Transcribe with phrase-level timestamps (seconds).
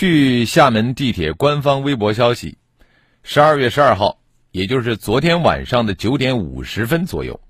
[0.00, 2.56] 据厦门地铁官方微博消息，
[3.24, 4.20] 十二月十二号，
[4.52, 7.40] 也就是昨天晚上的九点五十分左右。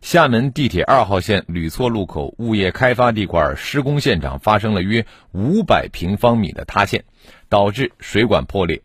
[0.00, 7.02] 厦门地铁二号线吕厝路口物业开发地块施工现场发生了约五百平方米的塌陷，
[7.48, 8.80] 导致水管破裂。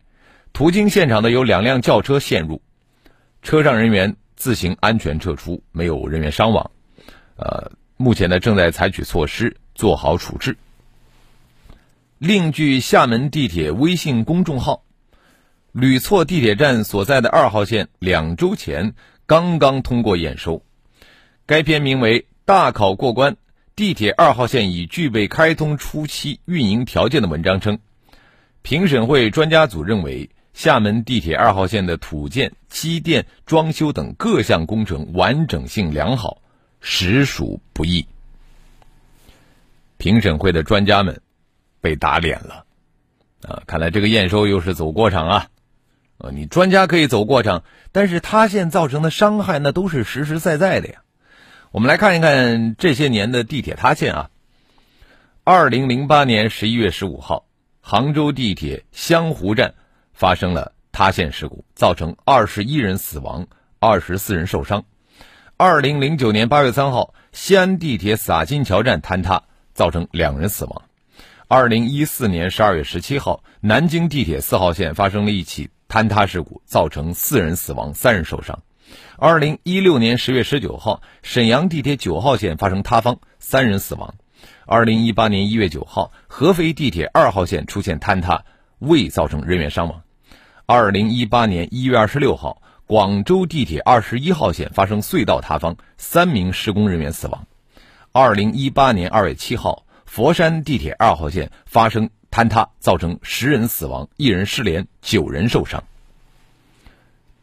[0.52, 2.60] 途经现场的有两辆轿车陷入，
[3.42, 6.68] 车上人员自行安全撤出，没有人员伤亡。
[7.36, 10.56] 呃，目前呢正在采取措施做好处置。
[12.26, 14.82] 另据厦门地铁微信公众号，
[15.72, 18.94] 吕厝地铁站所在的二号线两周前
[19.26, 20.62] 刚刚通过验收。
[21.44, 23.36] 该篇名为《大考过关，
[23.76, 27.78] 地铁二号线已具备开通初期运营条件》的文章称，
[28.62, 36.38] 评审会专家组认为，厦门地铁二号线的土建、机电、装修等各项工程完整性良好，
[36.80, 38.06] 实属不易。
[39.98, 41.20] 评审会的专家们
[41.84, 42.64] 被打脸了，
[43.46, 45.48] 啊，看来这个验收又是走过场啊！
[46.16, 51.02] 呃，你专家可以走过场，但是塌陷造成的伤害那都是实实在在的呀。
[51.72, 54.30] 我们来看一看这些年的地铁塌陷啊。
[55.44, 57.44] 二零零八年十一月十五号，
[57.82, 59.74] 杭州地铁湘湖站
[60.14, 63.46] 发生了塌陷事故，造成二十一人死亡，
[63.78, 64.86] 二十四人受伤。
[65.58, 69.42] 二零零九年八月三号，西安地铁洒金桥站坍塌，
[69.74, 70.82] 造成两人死亡。
[71.46, 78.62] 二零一四年十二月十七号，南京地铁四号线发生了一起坍塌事故，造成四人死亡，三人受伤。
[79.18, 84.14] 二零一六年十月十九号，沈阳地铁九号线发生塌方，三人死亡。
[84.64, 88.42] 二零一八年一月九号，合肥地铁二号线出现坍塌，
[88.78, 90.00] 未造成人员伤亡。
[90.64, 97.46] 二零一八年一月二十六号，广州地铁二十一号线发生隧道塌方，三名施工人员死亡。
[98.12, 99.84] 二零一八年二月七号，
[100.14, 105.82] 佛山地铁二号线发生坍塌，造成十人死亡，一人失联，九人受伤。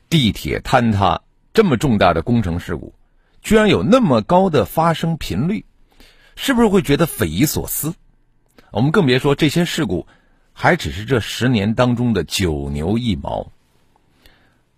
[0.09, 1.20] 地铁坍塌。
[1.54, 2.94] 这么重大的工程事故，
[3.42, 5.66] 居然有那么高的发生频率，
[6.38, 7.94] 是不是会觉得匪夷所思？
[8.72, 10.08] 我们更别说这些事故，
[10.53, 13.52] 还只是这十年当中的九牛一毛。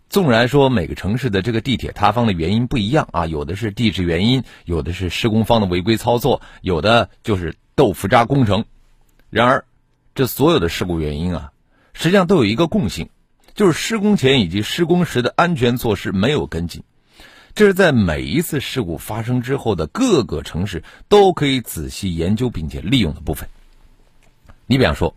[0.10, 8.66] 纵然说每个城市的这个地铁塌方的原因不一样啊，有的是地质原因，有的是施工方的违规操作，有的就是豆腐渣工程。
[9.30, 9.66] 然而，
[10.16, 11.52] 这所有的事故原因啊，
[11.94, 13.10] 实际上都有一个共性。
[13.56, 16.82] 就是施工前以及施工时的安全措施没有跟进，
[17.54, 23.48] 这是在每一次事故发生之后的各个城市都可以仔细研究并且利用的部分。
[24.66, 25.16] 你比方说，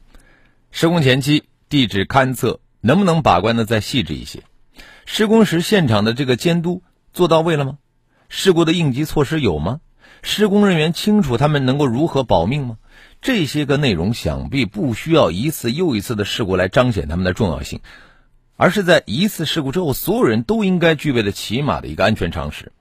[0.71, 4.43] 施工前期地质勘测能不能把关的再细致一些？
[5.07, 6.83] 施工时现场的这个监督
[7.15, 7.79] 做到位了吗？
[8.29, 9.81] 事故的应急措施有吗？
[10.29, 12.79] 施工人员清楚他们能够如何保命吗？
[13.23, 17.81] 这些个内容想必不需要一次又一次的事故来彰显他们的重要性。
[18.57, 22.73] 而是在一次事故之后，所有人都应该具备的起码的一个安全常识。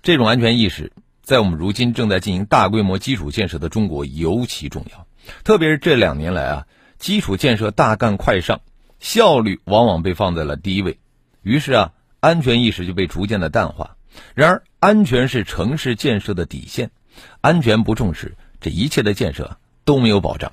[0.00, 0.92] 这种安全意识，
[1.22, 5.08] 在我们如今正在进行大规模基础建设的中国尤其重要。
[5.42, 6.66] 特别是这两年来啊，
[7.00, 8.60] 基础建设大干快上，
[9.00, 11.00] 效率往往被放在了第一位，
[11.42, 13.96] 于是啊，安全意识就被逐渐的淡化。
[14.34, 16.90] 然而，安全是城市建设的底线，
[17.42, 20.52] 安全不重视，这一切的建设都没有保障。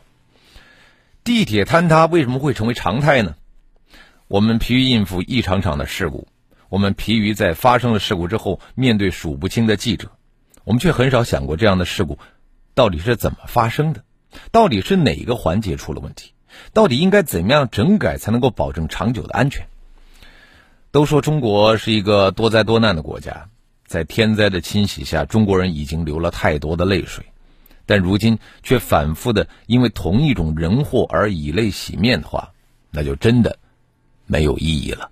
[1.23, 3.35] 地铁坍塌为什么会成为常态呢？
[4.27, 6.27] 我们疲于应付一场场的事故，
[6.67, 10.11] 我们疲于在发生了事故之后面对数不清的记者，
[10.65, 12.19] 我们却很少想过这样的事故
[12.73, 14.03] 到底是怎么发生的，
[14.51, 16.33] 到底是哪个环节出了问题，
[16.73, 19.67] 到底应该怎么样整改才能够保证长久的安全。
[20.91, 23.47] 都说中国是一个多灾多难的国家，
[23.87, 27.25] 在天灾的侵袭下，中国人已经流了太多的泪水，
[27.85, 32.49] 但如今却反复的因为同一种人祸而以泪洗面的话，
[32.91, 33.57] 那就真的。
[34.25, 35.09] 没有意义了。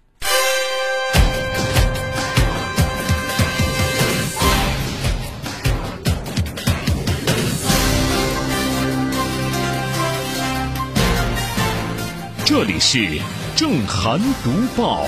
[12.44, 13.19] 这里是
[13.56, 15.06] 正涵读报。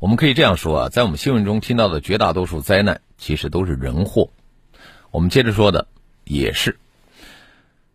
[0.00, 4.30] 我们可以这样说啊，在我们新闻中听到的绝大多数灾难，其实都是人祸。
[5.10, 5.88] 我们接着说的
[6.24, 6.78] 也是。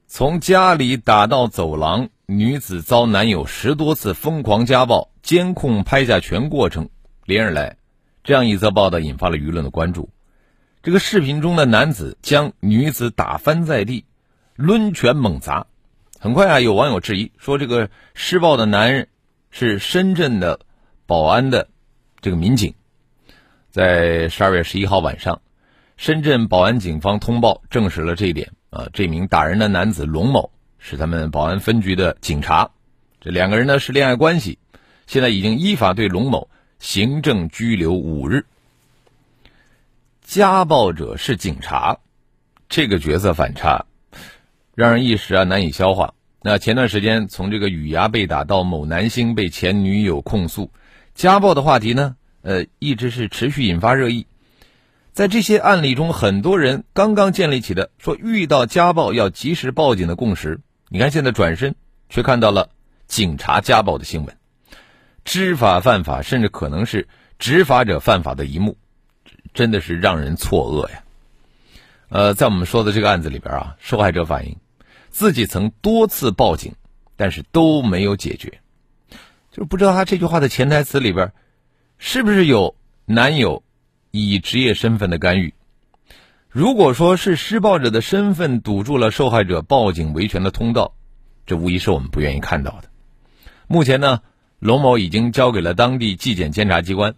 [0.08, 6.90] 从家里打到走廊，女子遭男友十多次疯狂家暴，监控拍下全过程。
[7.24, 7.78] 连日来，
[8.26, 10.10] 这样一则报道引发了舆论的关注。
[10.82, 14.04] 这个视频中的男子将女子打翻在地，
[14.58, 15.68] 抡拳猛砸。
[16.20, 19.08] 很快啊，有网友质疑说，这个施暴的男人
[19.52, 20.60] 是深圳的
[21.06, 21.70] 保安的
[22.24, 22.74] 这个民警。
[23.70, 25.42] 在十二月十一号晚上，
[25.98, 28.52] 深圳宝安警方通报证实了这一点。
[28.70, 32.72] 啊，这名打人的男子龙某是他们宝安分局的警察，
[33.22, 34.58] 这两个人呢是恋爱关系，
[35.06, 36.50] 现在已经依法对龙某
[36.80, 38.46] 行政拘留五日。
[40.22, 42.00] 家暴者是警察，
[42.70, 43.86] 这个角色反差，
[44.74, 46.16] 让人一时啊难以消化。
[46.42, 50.72] 那前段时间从这个雨牙被打到某男星被前女友控诉
[51.16, 54.28] 家暴的话题呢，呃，一直是持续引发热议。
[55.14, 61.76] 在这些案例中，很多人刚刚建立起的说遇到家暴要及时报警的共识，你看现在转身
[62.10, 62.70] 却看到了
[63.06, 64.36] 警察家暴的新闻，
[65.24, 67.08] 知法犯法，甚至可能是
[67.38, 68.76] 执法者犯法的一幕，
[69.54, 71.04] 真的是让人错愕呀。
[72.10, 74.58] 呃，在我们说的这个案子里边啊，受害者反映
[75.12, 76.74] 自己曾多次报警，
[77.16, 78.62] 但是都没有解决，
[79.54, 81.32] 就不知道他这句话的潜台词里边
[81.98, 83.64] 是不是有男友。
[84.16, 85.56] 以职业身份的干预，
[86.48, 90.94] 如果说是施暴者的身份堵住了受害者报警维权的通道，
[91.48, 92.90] 这无疑是我们不愿意看到的。
[93.66, 94.22] 目前呢，
[94.60, 97.16] 龙某已经交给了当地纪检监察机关，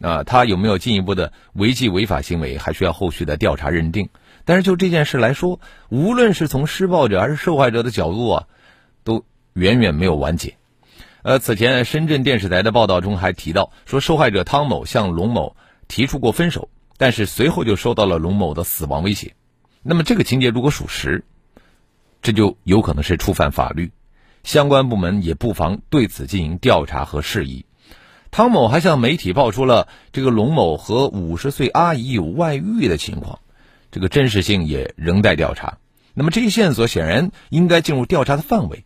[0.00, 4.08] 啊，他有没有进一步的违纪违法行为，还需要后续的调查认定。
[4.44, 5.58] 但是就这件事来说，
[5.88, 8.46] 无论是从施暴者还是受害者的角度啊，
[9.02, 9.24] 都
[9.54, 10.56] 远远没有完结。
[11.26, 15.56] 呃，此前深圳电视台的报道中还提到说，受害者汤某向龙某。
[15.88, 16.68] 提出过分手，
[16.98, 19.34] 但是随后就收到了龙某的死亡威胁。
[19.82, 21.24] 那么这个情节如果属实，
[22.22, 23.90] 这就有可能是触犯法律，
[24.44, 27.64] 相关部门也不妨对此进行调查和释疑。
[28.30, 33.40] 汤某还向媒体爆出了这个龙某和五十岁阿姨有外遇的情况，
[33.90, 35.78] 这个真实性也仍待调查。
[36.14, 38.84] 那么这些线索显然应该进入调查的范围。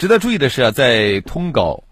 [0.00, 1.84] 值得注意的是啊，在通稿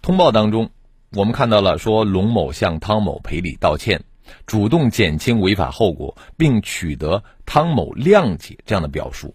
[0.00, 0.70] 通报当中。
[1.10, 4.04] 我们看到了，说龙某向汤某赔礼道歉，
[4.46, 9.34] 主动减轻违法后果，并取得汤某谅解这样的表述。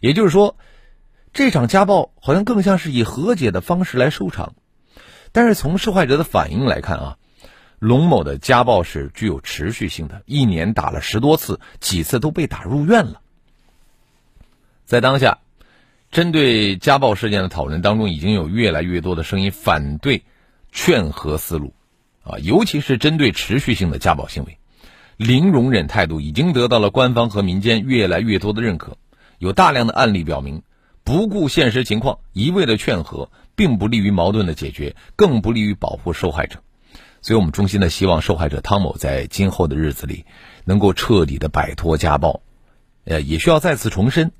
[0.00, 0.58] 也就是说，
[1.32, 4.54] 这场家暴好像更像是以和解的方式来收场。
[5.32, 7.16] 但是从受害者的反应来看啊，
[7.78, 13.22] 龙某的家暴是具有持续性的，一年打了十多次，几次都被打入院了。
[14.84, 15.38] 在当下，
[16.14, 20.22] 针对家暴事件的讨论当中，已经有越来越多的声音反对。
[20.76, 21.72] 劝和思路，
[22.24, 24.58] 啊，尤其是针对持续性的家暴行为，
[25.16, 28.96] 零容忍态度已经得到了官方和民间越来越多的认可。
[29.38, 30.62] 有大量的案例表明，
[31.04, 36.58] 不顾现实情况一味的劝和，并不利于矛盾的解决，更不利于保护受害者。
[37.22, 40.24] 所以，我们衷心的希望受害者汤某在今后的日子里
[40.64, 42.40] 能够彻底的摆脱家暴。
[43.04, 44.32] 呃，也需要再次重申，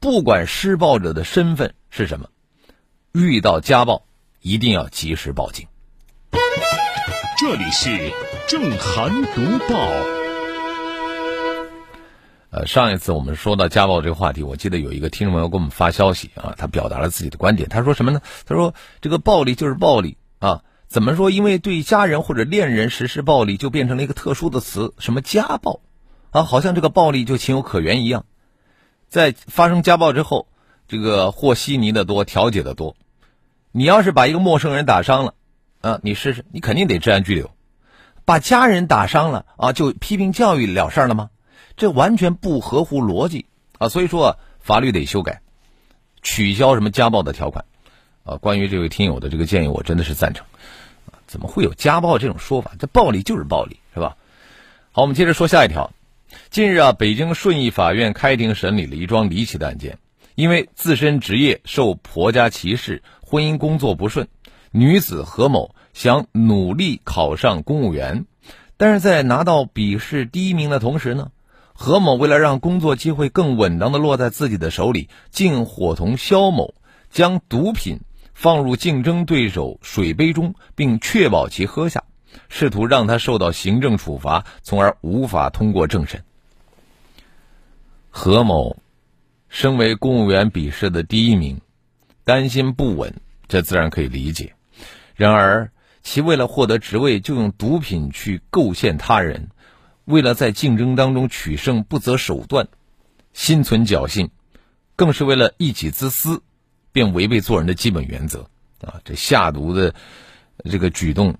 [0.00, 2.28] 不管施暴者的身份是什么，
[3.12, 4.04] 遇到家暴。
[4.40, 5.66] 一定要及时报警。
[7.40, 8.12] 这里是
[8.46, 9.74] 正涵读报。
[12.50, 17.68] 呃，上一次我们说到家暴这个话题，我记得有一个听众朋友给我们发消息啊，他表达了自己的观点。
[17.68, 18.22] 他说什么呢？
[18.46, 21.30] 他说这个暴力就是暴力啊，怎么说？
[21.30, 25.80] 因为对家人或者恋人实施暴力，就变成了一个特殊的词，什么家暴
[26.30, 26.44] 啊？
[26.44, 28.24] 好像这个暴力就情有可原一样。
[29.08, 30.46] 在发生家暴之后，
[30.86, 32.96] 这个和稀泥的多，调解的多。
[33.72, 35.34] 你要是把一个陌生人打伤了，
[35.80, 37.50] 啊，你试试，你肯定得治安拘留。
[38.24, 41.30] 把家人打伤了啊，就批评教育了事儿了吗？
[41.76, 43.46] 这完全不合乎逻辑
[43.78, 43.88] 啊！
[43.88, 45.40] 所以说法律得修改，
[46.22, 47.64] 取消什么家暴的条款
[48.24, 48.36] 啊。
[48.36, 50.44] 关于这位听友的这个建议，我真的是赞成。
[51.26, 52.72] 怎么会有家暴这种说法？
[52.78, 54.16] 这暴力就是暴力，是吧？
[54.92, 55.90] 好，我们接着说下一条。
[56.50, 59.98] 近日啊，北京顺义法院开庭审理了一桩离奇的案件，
[60.34, 63.02] 因为自身职业受婆家歧视。
[63.20, 64.28] 婚姻工作不顺，
[64.72, 68.24] 女子何某想努力考上公务员，
[68.78, 71.30] 但是在拿到笔试第一名的同时呢，
[71.74, 76.74] 何某为了让工作机会更稳当的落在自己的手里，竟伙同肖某
[77.10, 78.00] 将毒品
[78.32, 82.04] 放入竞争对手水杯中，并确保其喝下，
[82.48, 86.24] 试图让他受到行政处罚，从而无法通过政审。
[88.18, 88.76] 何某
[89.48, 91.60] 身为公务员笔试的第一名。
[92.24, 93.14] 担心不稳，
[93.46, 94.54] 这自然可以理解。
[95.14, 95.70] 然而，
[96.02, 99.50] 其为了获得职位，就用毒品去构陷他人，
[100.04, 102.66] 为了在竞争当中取胜，不择手段，
[103.32, 104.30] 心存侥幸，
[104.96, 106.42] 更是为了一己之私，
[106.90, 109.00] 便违背做人的基本原则啊！
[109.04, 109.94] 这下毒的
[110.64, 111.36] 这个举动，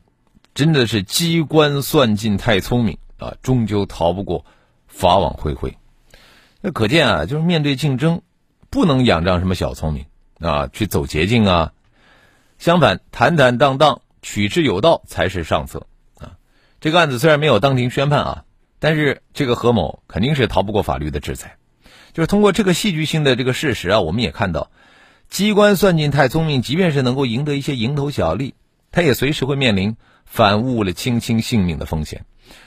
[0.54, 4.46] 真的是机关算尽太聪明啊，终究逃不过
[4.86, 5.76] 法网恢恢。
[6.60, 8.22] 那可见啊，就是面对竞争，
[8.68, 10.06] 不能仰仗什么小聪明
[10.40, 11.72] 啊，去走捷径啊。
[12.58, 15.86] 相反，坦坦荡荡、取之有道才是上策
[16.18, 16.34] 啊。
[16.80, 18.44] 这个案子虽然没有当庭宣判啊，
[18.80, 21.56] 但是这个何某肯定是逃不过法律的制裁。
[22.12, 24.72] 就是通过这个戏剧性的这个事实啊，我们也看到，
[25.28, 28.54] 机关算尽太聪明，即便是能够赢得一些蝇头小利，
[28.90, 32.24] 他也随时会面临反误了卿卿性命的风险。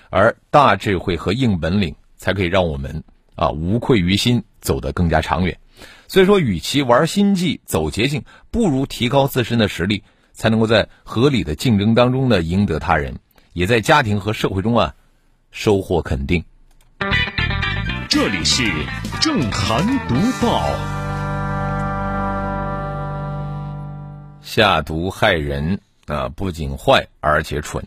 [0.10, 3.04] 而大智慧和硬本领，才可以让我们。
[3.42, 5.58] 啊，无愧于心，走得更加长远。
[6.08, 13.18] 所以说，与其玩心计、走捷径，不如提高自身的实力，才能够在合理的竞争当中呢赢得他人，
[13.54, 14.94] 也在家庭和社会中啊
[15.50, 16.46] 收获肯定。
[18.08, 18.72] 这里是
[19.20, 20.70] 正涵读报。
[24.44, 27.84] 下毒害人啊，不仅坏，而且蠢。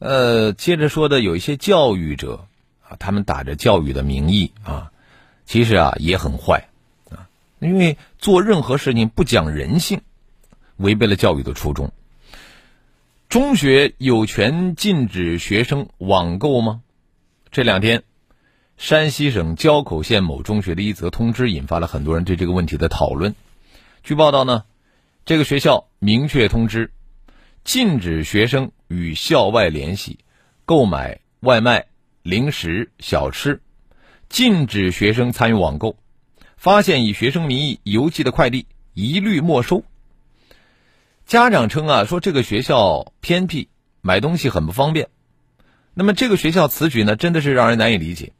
[0.00, 2.48] 呃，接着说的有一些教育者。
[2.88, 4.92] 啊，他们打着教育的名义啊，
[5.44, 6.68] 其实啊也很坏
[7.10, 7.26] 啊，
[7.58, 10.00] 因为做任何事情不讲人性，
[10.76, 11.90] 违背了教育的初衷。
[13.28, 16.82] 中学有权禁止学生网购吗？
[17.50, 18.04] 这两天，
[18.76, 23.34] 山西省交口县某中学的一则通知引发了很多人对这个问题的讨论。
[24.04, 24.62] 据报道呢，
[25.24, 26.92] 这个学校明确通知，
[27.64, 30.20] 禁止学生与校外联系、
[30.64, 31.86] 购买外卖。
[32.26, 33.60] 零食、小吃，
[34.28, 35.96] 禁止学生参与网购。
[36.56, 39.84] 发现以学生名义邮寄的快递，一律没收。
[41.24, 43.68] 家长称啊，说这个学校偏僻，
[44.00, 45.08] 买东西很不方便。
[45.94, 48.32] 那么这个学校此举呢，真的是让人难以理解。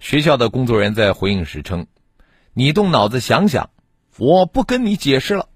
[0.00, 1.88] 学校的工作人员在回应时称
[2.54, 3.68] ：“你动脑子想想，
[4.16, 5.50] 我不跟你解释了。”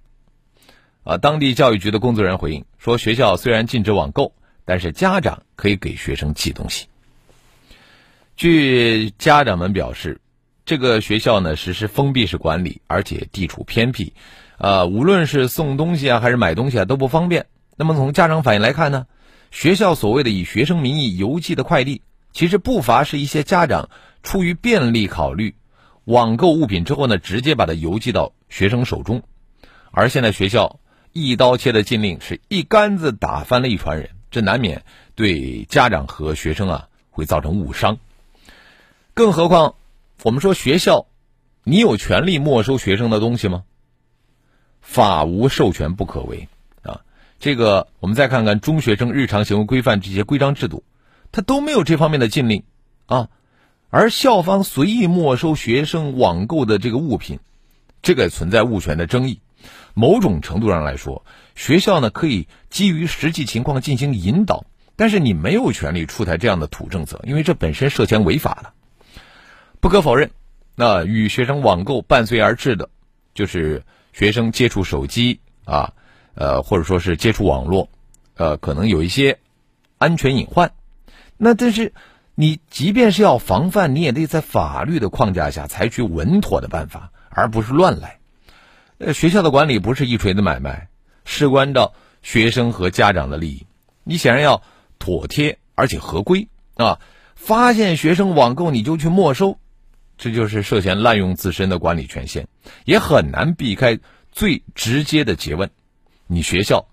[1.02, 4.34] 啊，当地教育局的工作人员回应说：“学校虽然禁止网购，
[4.66, 6.88] 但是家长可以给学生寄东西。”
[8.36, 10.20] 据家长们表示，
[10.64, 14.14] 这个学校呢实施封闭式管理，而且地处偏僻，
[14.56, 17.46] 啊，无论是送东西啊还是买东西啊都不方便。
[17.76, 19.06] 那么从家长反应来看呢，
[19.50, 23.90] 学校所谓的以学生名义邮寄的快递，其实不乏是一些家长
[24.22, 25.54] 出于便利考虑，
[26.04, 29.22] 网购物品之后呢，直接把它邮寄到学生手中。
[29.90, 30.78] 而现在学校
[31.12, 34.82] 一刀切的禁令，是一竿子打翻了一船人，这难免
[35.14, 37.98] 对家长和学生啊会造成误伤。
[39.20, 39.74] 更何况，
[40.22, 41.04] 我们说学校，
[41.62, 43.64] 你有权利没收学生的东西吗？
[44.80, 46.48] 法无授权不可为
[46.82, 47.02] 啊！
[47.38, 50.84] 这个我们再看看中学生日常行为规范这些规章制度，
[51.32, 52.62] 它都没有这方面的禁令
[53.04, 53.28] 啊。
[53.90, 57.40] 而校方随意没收学生网购的这个物品，
[58.00, 59.40] 这个存在物权的争议。
[59.92, 64.64] 某种程度上来说，学校呢可以基于实际情况进行引导，
[64.96, 68.72] 但是你没有权利出台这样的土政策，因为这本身涉嫌违法的。
[69.80, 70.30] 不可否认，
[70.74, 72.90] 那与学生网购伴随而至的，
[73.32, 73.82] 就是
[74.12, 75.94] 学生接触手机啊，
[76.34, 77.88] 呃，或者说是接触网络，
[78.36, 79.38] 呃，可能有一些
[79.96, 80.72] 安全隐患。
[81.38, 81.94] 那但是，
[82.34, 88.18] 你即便是要防范，你也得在法律的框架下采取稳妥的办法，而不是乱来。
[88.98, 90.88] 呃，学校的管理不是一锤子买卖，
[91.24, 93.66] 事关到学生和家长的利益，
[94.04, 94.62] 你显然要
[94.98, 97.00] 妥帖而且合规啊。
[97.34, 99.58] 发现学生网购，你就去没收。
[100.22, 102.44] 这就是涉嫌滥用自身的管理权限，
[102.84, 103.98] 也很难避开
[104.30, 105.70] 最直接的诘问：
[106.26, 106.86] 你学校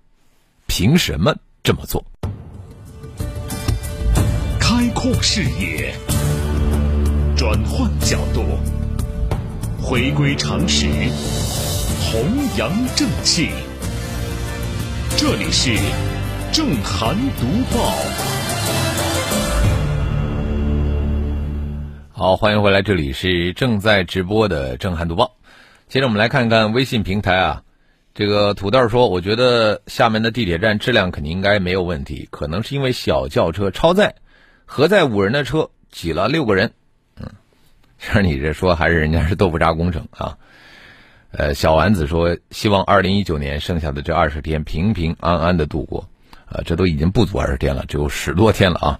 [0.65, 2.01] 凭什么这么做？
[4.57, 5.93] 开阔视野，
[7.35, 8.45] 转换角度，
[9.77, 10.87] 回归常识，
[11.99, 12.23] 弘
[12.57, 13.49] 扬正气。
[15.17, 15.75] 这里是
[16.53, 17.93] 正涵读报。
[22.19, 25.37] 好，欢迎回来，这里是正在直播的《正汉读报》。
[25.87, 27.61] 接着我们来看看微信平台啊，
[28.15, 34.15] 这个土豆说：“我觉得厦门的地铁站质量肯定应该没有问题，可能是因为小轿车超载，
[34.65, 36.73] 核载五人的车挤了六个人。”
[37.21, 37.29] 嗯，
[38.01, 40.35] 其实你这说还是人家是豆腐渣工程啊。
[41.29, 46.09] 呃，小丸子说：“希望二零一九年剩下的这二十天平平安安的度过。”
[46.49, 48.99] 啊，这都已经不足二十天了，只有十多天了啊。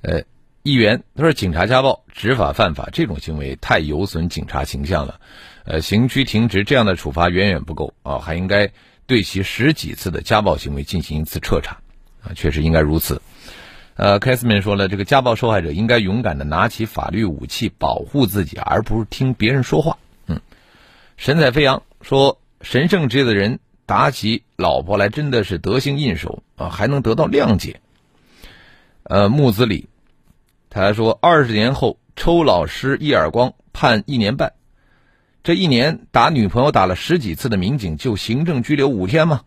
[0.00, 0.20] 呃。
[0.62, 5.20] 议员他说：“警察家暴执法犯法，这种行为太有损警察形象了。
[5.64, 8.70] 呃，刑拘停职这样的处罚远远不够啊，还应该
[9.06, 11.78] 对其十几次的家暴行为进行一次彻查
[12.22, 13.20] 啊，确实应该如此。”
[13.94, 20.40] 呃，凯斯曼说了：“这个家暴受害者应该勇敢的拿起法律武器保护自己，而不是听别人说话。”嗯，
[21.16, 27.80] 神采飞扬说，神圣职业的人打起老婆来真的是得心应手啊，还能得到谅解。
[29.02, 29.88] 呃，木子李，
[30.74, 34.54] 他还说二十年后抽老师一耳光判一年半，
[35.44, 39.42] 这一年打女朋友打了十几次的民警就行政拘留五天吗？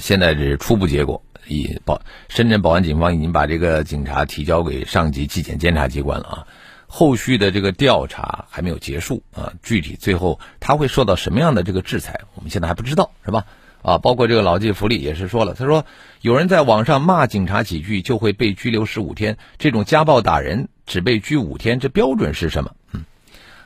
[0.00, 6.46] 现在这是初步结果，以保深圳宝安警方已经把这个警察提交给上级纪检监察机关了啊，
[6.88, 13.46] 后续的这个调查还没有结束啊，具体最后他会受到什么样的这个制裁，我们现在还不知道，是吧？
[13.84, 15.84] 啊，包括这个老纪福利也是说了，他说
[16.22, 22.70] 有人在网上骂警察几句就会被拘留十五天，这种家暴打人只被拘五天，这标准是什么？
[22.92, 23.04] 嗯，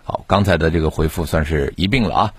[0.03, 2.35] 好，刚才的这个回复算是一并了啊。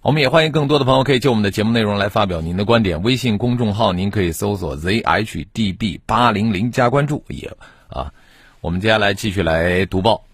[0.00, 3.02] 我们也欢迎更多的朋友可以就我们的节目内容来发表您的观点。
[3.02, 7.52] 微信公众号您可以搜索 zhdb 八零零加关注也
[7.88, 8.14] 啊。
[8.62, 10.24] 我们接下来继续来读报。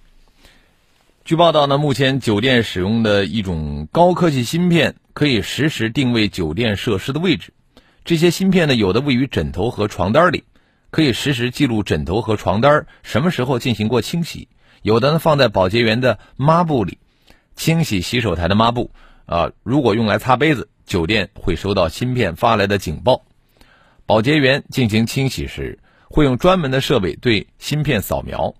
[1.24, 4.94] 据报道呢，目前酒店使用的一种高科技芯片。
[5.18, 7.52] 可以实时定位酒店设施的位置，
[8.04, 10.44] 这些芯片呢，有的位于枕头和床单里，
[10.90, 14.46] 可以实时记录枕头和床单什么时候进行过清洗；
[14.80, 16.98] 有的呢放在保洁员的抹布里，
[17.56, 18.92] 清洗洗手台的抹布
[19.26, 23.24] 啊，如果用来擦杯子，酒店会收到芯片发来的警报。
[24.06, 28.54] 保洁员进行清洗时，会用专门的设备对芯片扫描，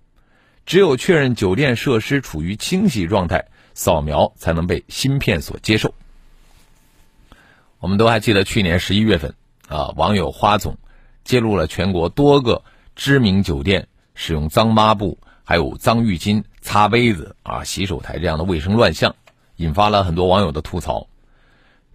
[0.66, 5.94] 只有确认酒店设施处于清洗状态，扫描才能被芯片所接受。
[7.80, 9.34] 我们都还记得去年十一月份，
[9.68, 10.76] 啊，网友花总
[11.24, 12.64] 揭露了全国多个
[12.96, 19.14] 知名酒店使用脏抹布、还有脏浴巾擦杯子啊、洗手台这样的卫生乱象，
[19.56, 21.06] 引发了很多网友的吐槽。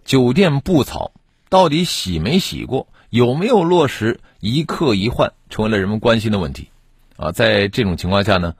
[0.06, 1.12] 酒店布草
[1.50, 2.88] 到底洗没洗过？
[3.10, 5.34] 有没有落实一客一换？
[5.50, 6.70] 成为了人们关心的问题。
[7.16, 8.54] 啊，在这种情况下呢，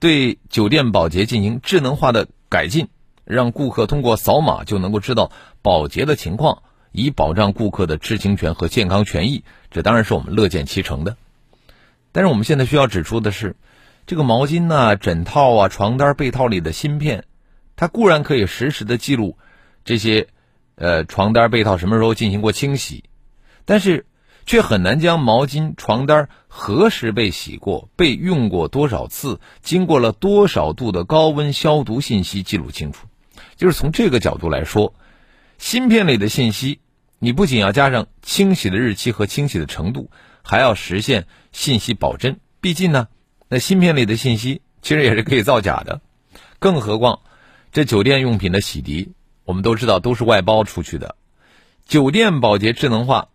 [0.00, 2.88] 对酒店保洁进行智能化的改进。
[3.26, 6.62] 让顾客通过扫码就能够知道保洁的情况，
[6.94, 11.16] 以保障顾客的知情权和健康权益，这当然是我们乐见其成的。
[12.12, 13.56] 但是我们现在需要指出的是，
[14.06, 17.24] 这个毛巾呐、枕套啊、床单、被套里的芯片，
[17.74, 19.36] 它固然可以实时的记录
[19.84, 20.28] 这些
[20.76, 23.02] 呃床单、被套什么时候进行过清洗，
[23.64, 24.06] 但是
[24.46, 33.08] 却很难将毛巾、床单何时被洗过、被用过多少次、经过了多少度的高温消毒信息记录清楚。
[33.56, 34.94] 就是从这个角度来说，
[35.58, 36.78] 芯片里的信息，
[37.24, 40.10] 你不仅要加上清洗的日期和清洗的程度，
[40.42, 42.38] 还要实现信息保真。
[42.60, 43.08] 毕竟呢，
[43.48, 46.02] 那芯片里的信息其实也是可以造假的。
[46.58, 47.20] 更何况，
[47.72, 49.08] 这酒店用品的洗涤，
[49.46, 51.16] 我们都知道都是外包出去的。
[51.86, 53.28] 酒店保洁智能化，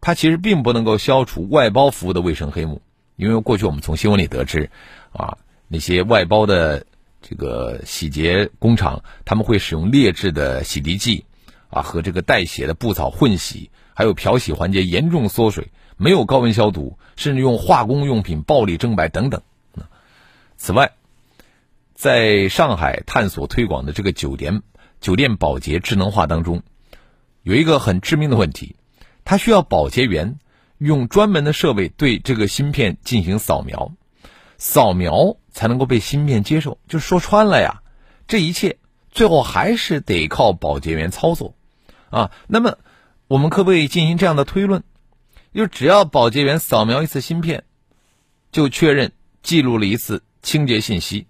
[0.00, 2.80] 它其实并不能够消除外包服务的卫生黑幕，
[3.16, 4.70] 因为过去我们从新闻里得知，
[5.12, 5.36] 啊，
[5.66, 6.86] 那些外包的。
[7.28, 11.24] 这个洗洁工厂他们会使用劣质的洗涤剂，
[11.70, 19.42] 啊，和这个带血的布草混洗，还有漂洗环节严重缩水，没有高温消毒，甚至用化工用品暴力蒸白等等。
[20.56, 20.92] 此外，
[21.94, 24.62] 在上海探索推广的这个酒店
[25.00, 26.62] 酒店保洁智能化当中，
[27.42, 28.76] 有一个很致命的问题，
[29.24, 30.38] 它需要保洁员
[30.78, 33.92] 用专门的设备对这个芯片进行扫描，
[34.58, 35.36] 扫描。
[35.56, 37.80] 才能够被芯片接受，就说穿了呀，
[38.28, 38.76] 这一切
[39.16, 41.54] 最后还是得靠保洁员操作，
[42.10, 42.76] 啊，那么
[43.26, 44.84] 我们可不可以进行这样的推论？
[45.54, 47.64] 就只要保洁员扫描一次芯片，
[48.52, 51.26] 就确认记录了一次清洁信息，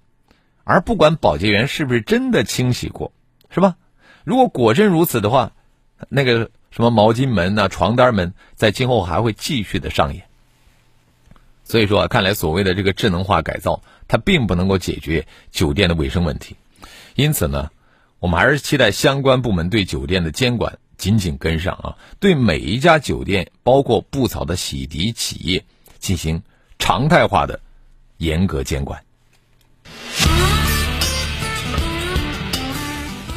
[0.65, 3.13] 而不管保洁员是不是真的清洗过，
[3.51, 3.77] 是吧？
[4.25, 5.53] 如果果真如此的话，
[6.09, 10.25] 那个什么毛巾门呐、床单门，在今后还会继续的上演。
[11.63, 13.83] 所以说啊，看来所谓的这个智能化改造。
[14.09, 16.55] 它并不能够解决酒店的卫生问题，
[17.17, 17.73] 因此呢，
[18.19, 25.63] 我们还是期待相关部门对酒店的监管紧紧跟上啊，对每一家酒店，包括布草的洗涤企业，
[25.99, 26.43] 进行
[26.79, 27.61] 常态化的
[28.17, 29.03] 严格监管。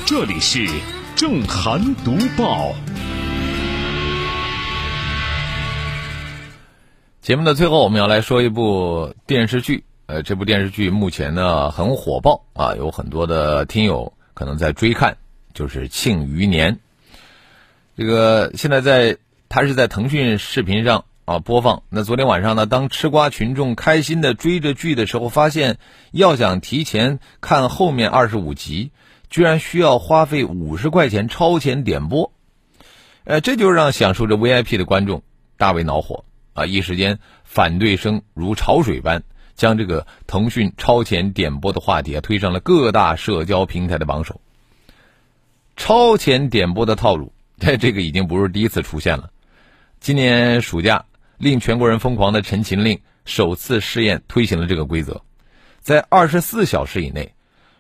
[0.06, 0.66] 这里是
[1.14, 2.74] 正涵读报。
[7.22, 9.84] 节目的最后，我们要来说一部电视剧。
[10.06, 15.18] 呃，这部电视剧目前呢很火爆啊，有很多的听友可能在追看，
[15.54, 16.76] 就是《庆余年》。
[17.98, 19.18] 这个现在在
[19.50, 21.84] 它是在腾讯视频上啊播放。
[21.90, 25.78] 那昨天晚上呢，当吃瓜群众开心的追着剧的时候，发现
[26.14, 28.92] 要想提前看后面二十五集，
[29.30, 32.32] 居然需要花费五十块钱超前点播。
[33.26, 35.22] 呃，这就让享受着 VIP 的观众
[35.58, 36.24] 大为恼火
[36.54, 36.66] 啊！
[36.66, 39.24] 一时间反对声如潮水般。
[39.60, 44.40] 将这个腾讯超前点播的话题啊推上了各大社交平台的榜首。
[45.76, 49.32] 超前点播的套路，这个已经不是第一次出现了。
[50.00, 51.04] 今年暑假，
[51.38, 55.22] 令全国人疯狂的陈情令首次试验推行了这个规则，
[55.82, 57.34] 在二十四小时以内，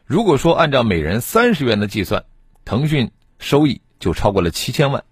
[0.05, 2.25] 如果说按照每人三十元的计算，
[2.65, 5.05] 腾讯收益就超过了七千万。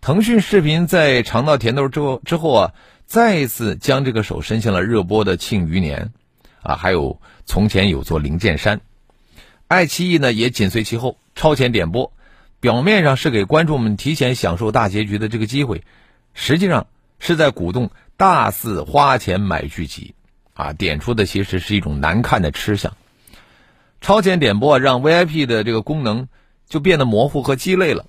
[0.00, 2.72] 腾讯视频在尝到甜头之后之后啊，
[3.06, 6.10] 再一次将这个手伸向了热播的《庆余年》，
[6.68, 8.80] 啊，还有从前有座灵剑山。
[9.68, 12.12] 爱奇艺呢也紧随其后，超前点播，
[12.58, 15.84] 表面上是给观众们提前享受大结局的这个机会，
[16.34, 16.88] 实际上
[17.20, 20.14] 是在鼓动大肆花钱买剧集，
[20.54, 22.96] 啊，点出的其实是一种难看的吃相。
[24.00, 26.28] 超前点播让 VIP 的这个功能
[26.68, 28.06] 就变得模糊和鸡肋了。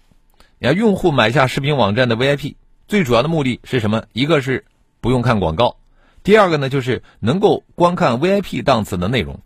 [0.59, 2.55] 你看，用户买下视频网站的 VIP，
[2.87, 4.05] 最主要的目的是什么？
[4.11, 4.65] 一个是
[5.07, 5.77] 不用看广告，
[6.21, 9.39] 第二个呢就是能够观看 VIP 档次的内容。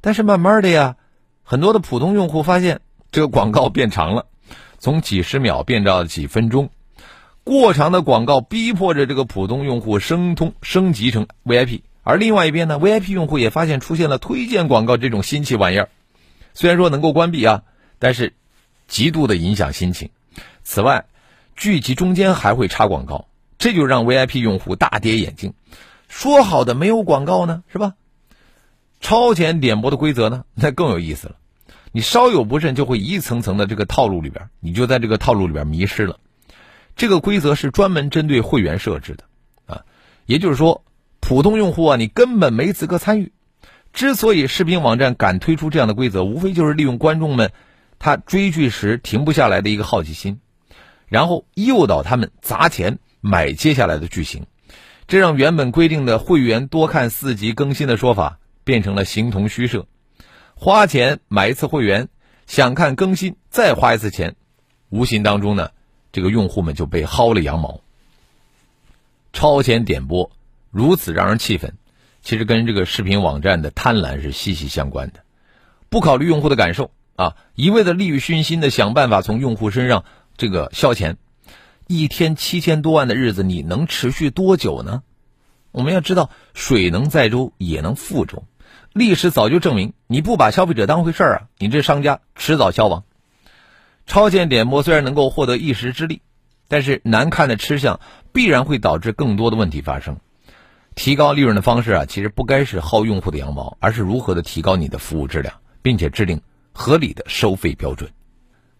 [0.00, 0.96] 但是慢慢的呀。
[1.44, 4.24] 很多的普通用户发现，这个广告变长了，
[4.78, 6.70] 从几十秒变到几分钟，
[7.44, 11.82] 过长的广告逼迫着这个普通用户升通升级成 VIP。
[12.02, 15.90] 而另外一边呢，VIP 用户也发现出现了推荐广告这种新奇玩意儿，
[16.54, 17.64] 虽然说能够关闭啊，
[17.98, 18.32] 但是
[18.88, 20.08] 极度的影响心情。
[20.62, 21.04] 此外，
[21.54, 23.26] 剧集中间还会插广告，
[23.62, 25.54] 这就让 VIP 用户大跌眼镜。
[26.08, 27.94] 说好的没有广告呢，是吧？
[28.98, 31.36] 超前点播的规则呢，那更有意思了。
[31.92, 36.18] 你稍有不慎，就会一层层的这个套路里边，你就在这个套路里边迷失了。
[36.96, 39.24] 这个规则是专门针对会员设置的，
[39.72, 39.82] 啊，
[40.26, 40.82] 也就是说，
[41.20, 43.30] 普通用户啊，你根本没资格参与。
[43.92, 47.52] 之所以视频网站敢推出这样的规则，无非就是利用观众们
[48.00, 50.40] 他追剧时停不下来的一个好奇心，
[51.06, 54.44] 然后诱导他们砸钱买接下来的剧情，
[55.08, 58.38] 这让原本规定的会员多看四集更新的说法。
[58.64, 59.88] 变成了形同虚设，
[60.54, 62.08] 花钱买一次会员，
[62.46, 64.36] 想看更新再花一次钱，
[64.88, 65.70] 无形当中呢，
[66.12, 67.80] 这个用户们就被薅了羊毛。
[69.32, 70.30] 超前点播
[70.70, 71.74] 如此让人气愤，
[72.22, 75.24] 其实跟这个视频网站的贪婪是息息相关的。
[75.88, 80.04] 不考虑用户的感受啊，一味的利欲熏心的想办法从用户身上
[80.36, 81.16] 这个消钱，
[81.92, 85.02] 一天七千多万的日子，你能持续多久呢？
[85.72, 88.44] 我们要知道，水能载舟，也能覆舟。
[88.94, 93.04] 历史早就证明，你不把消费者当回事儿啊，你这商家迟早消亡。
[94.06, 96.22] 超前点播虽然能够获得一时之利，
[96.66, 98.00] 但是难看的吃相
[98.32, 100.18] 必然会导致更多的问题发生。
[100.94, 106.40] 提高利润的方式啊，其实不该是薅用户的羊毛，而是如何的提高你的服务质量，并且制定
[106.72, 108.10] 合理的收费标准。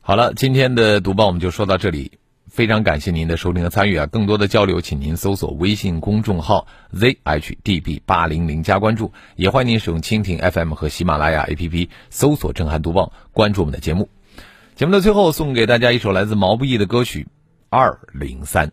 [0.01, 2.13] 好了，今天的读报我们就说到这里。
[2.53, 4.07] 非常感谢您的收听和参与啊！
[4.07, 14.11] 更多的交流，请您搜索微信公众号 zhdb 八零零加关注，也欢迎您使用蜻蜓 FM 和喜马拉雅 APP 搜索“震撼读报”，关注我们的节目。
[14.75, 17.23] 节目的最后，送给大家一首来自毛不易的歌曲
[17.71, 18.69] 《二零三》。